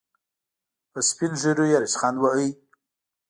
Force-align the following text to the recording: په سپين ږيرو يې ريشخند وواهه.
په 0.91 0.99
سپين 1.09 1.31
ږيرو 1.41 1.65
يې 1.71 1.77
ريشخند 1.83 2.17
وواهه. 2.19 2.49